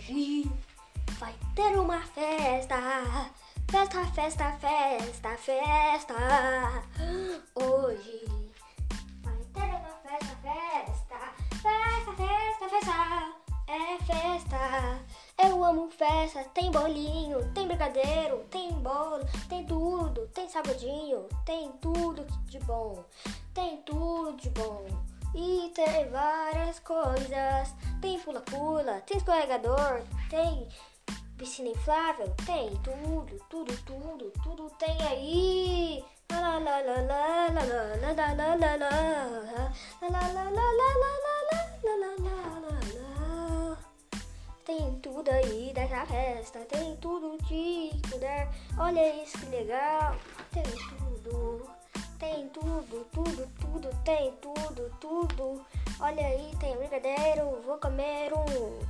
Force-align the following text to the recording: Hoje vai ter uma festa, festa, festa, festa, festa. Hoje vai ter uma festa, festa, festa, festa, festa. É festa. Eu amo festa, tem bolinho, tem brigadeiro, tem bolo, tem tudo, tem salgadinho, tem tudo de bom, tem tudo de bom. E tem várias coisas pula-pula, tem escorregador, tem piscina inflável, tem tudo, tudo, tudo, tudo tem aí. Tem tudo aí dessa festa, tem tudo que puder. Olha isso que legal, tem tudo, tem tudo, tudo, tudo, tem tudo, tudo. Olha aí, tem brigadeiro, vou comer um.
Hoje 0.00 0.50
vai 1.18 1.34
ter 1.54 1.78
uma 1.78 2.00
festa, 2.00 2.74
festa, 3.70 4.02
festa, 4.06 4.52
festa, 4.52 5.36
festa. 5.36 6.14
Hoje 7.54 8.24
vai 9.22 9.36
ter 9.52 9.60
uma 9.60 9.90
festa, 10.02 10.36
festa, 10.40 11.18
festa, 11.52 12.12
festa, 12.16 12.68
festa. 12.70 12.96
É 13.68 13.98
festa. 14.02 15.04
Eu 15.36 15.62
amo 15.62 15.90
festa, 15.90 16.44
tem 16.54 16.70
bolinho, 16.70 17.52
tem 17.52 17.66
brigadeiro, 17.66 18.46
tem 18.50 18.72
bolo, 18.80 19.26
tem 19.50 19.66
tudo, 19.66 20.26
tem 20.28 20.48
salgadinho, 20.48 21.28
tem 21.44 21.70
tudo 21.72 22.24
de 22.46 22.58
bom, 22.60 23.04
tem 23.52 23.76
tudo 23.82 24.34
de 24.38 24.48
bom. 24.48 24.86
E 25.34 25.70
tem 25.74 26.08
várias 26.08 26.80
coisas 26.80 27.74
pula-pula, 28.30 29.00
tem 29.06 29.16
escorregador, 29.16 30.02
tem 30.28 30.68
piscina 31.36 31.70
inflável, 31.70 32.32
tem 32.46 32.70
tudo, 32.76 33.36
tudo, 33.48 33.76
tudo, 33.84 34.32
tudo 34.42 34.70
tem 34.78 34.96
aí. 35.02 36.04
Tem 44.64 45.00
tudo 45.00 45.28
aí 45.28 45.72
dessa 45.74 46.06
festa, 46.06 46.60
tem 46.60 46.96
tudo 46.98 47.36
que 47.48 47.90
puder. 48.08 48.48
Olha 48.78 49.24
isso 49.24 49.38
que 49.38 49.46
legal, 49.46 50.14
tem 50.52 50.62
tudo, 50.62 51.68
tem 52.18 52.48
tudo, 52.50 53.04
tudo, 53.12 53.50
tudo, 53.60 53.90
tem 54.04 54.32
tudo, 54.40 54.96
tudo. 55.00 55.66
Olha 56.02 56.26
aí, 56.26 56.50
tem 56.58 56.74
brigadeiro, 56.78 57.60
vou 57.62 57.76
comer 57.76 58.32
um. 58.32 58.89